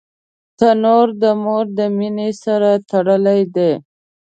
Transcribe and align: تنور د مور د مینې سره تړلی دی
تنور 0.57 1.07
د 1.21 1.23
مور 1.43 1.65
د 1.77 1.79
مینې 1.97 2.29
سره 2.43 2.69
تړلی 2.89 3.41
دی 3.55 3.71